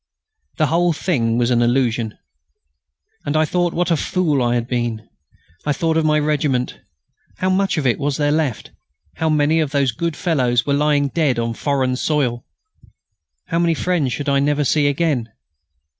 [0.57, 2.17] The whole thing was an illusion.
[3.23, 5.07] And I thought what a fool I had been.
[5.63, 6.79] I thought of my regiment.
[7.37, 8.71] How much of it was there left?
[9.17, 12.43] How many of those good fellows were lying dead on foreign soil?
[13.49, 15.31] How many friends should I never see again?